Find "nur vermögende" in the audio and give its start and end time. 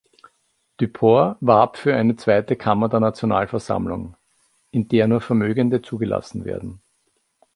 5.07-5.83